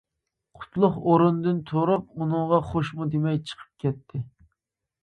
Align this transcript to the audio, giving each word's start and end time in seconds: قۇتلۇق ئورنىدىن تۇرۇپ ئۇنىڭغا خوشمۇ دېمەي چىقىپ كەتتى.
قۇتلۇق 0.61 0.95
ئورنىدىن 1.11 1.59
تۇرۇپ 1.73 2.09
ئۇنىڭغا 2.17 2.61
خوشمۇ 2.73 3.09
دېمەي 3.15 3.43
چىقىپ 3.53 3.73
كەتتى. 3.87 4.29